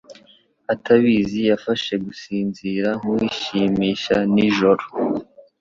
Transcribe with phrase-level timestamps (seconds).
[0.73, 4.83] atabizi yafashe gusinzira nkuwishimisha nijoro.